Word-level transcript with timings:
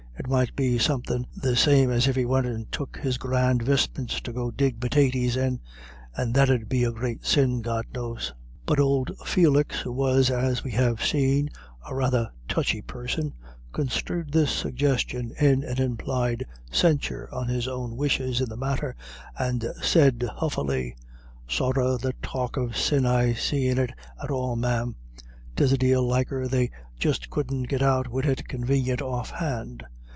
It 0.19 0.29
might 0.29 0.55
be 0.55 0.77
somethin' 0.77 1.25
the 1.35 1.55
same 1.55 1.89
as 1.89 2.07
if 2.07 2.15
he 2.15 2.25
went 2.25 2.45
and 2.45 2.71
took 2.71 2.95
his 2.97 3.17
grand 3.17 3.63
vistments 3.63 4.21
to 4.21 4.31
go 4.31 4.51
dig 4.51 4.79
pitaties 4.79 5.35
in; 5.35 5.59
and 6.15 6.35
that 6.35 6.47
'ud 6.47 6.69
be 6.69 6.83
a 6.83 6.91
great 6.91 7.25
sin, 7.25 7.61
God 7.63 7.85
knows." 7.91 8.31
But 8.67 8.79
old 8.79 9.09
Felix, 9.25 9.79
who 9.79 9.91
was, 9.91 10.29
as 10.29 10.63
we 10.63 10.71
have 10.73 11.03
seen, 11.03 11.49
a 11.89 11.95
rather 11.95 12.29
touchy 12.47 12.83
person, 12.83 13.33
construed 13.73 14.31
this 14.31 14.51
suggestion 14.51 15.33
into 15.39 15.67
an 15.67 15.79
implied 15.81 16.45
censure 16.71 17.27
on 17.31 17.47
his 17.47 17.67
own 17.67 17.97
wishes 17.97 18.41
in 18.41 18.47
the 18.47 18.55
matter, 18.57 18.95
and 19.39 19.63
he 19.63 19.69
said, 19.81 20.23
huffily 20.35 20.95
"Sorra 21.47 21.97
the 21.97 22.13
talk 22.21 22.57
of 22.57 22.77
sin 22.77 23.07
I 23.07 23.33
see 23.33 23.67
in 23.69 23.79
it 23.79 23.91
at 24.23 24.29
all, 24.29 24.55
ma'am. 24.55 24.95
'Tis 25.55 25.73
a 25.73 25.77
dale 25.79 26.07
liker 26.07 26.47
they 26.47 26.69
just 26.99 27.31
couldn't 27.31 27.63
get 27.63 27.81
out 27.81 28.07
wid 28.07 28.27
it 28.27 28.47
convanient 28.47 29.01
offhand. 29.01 29.83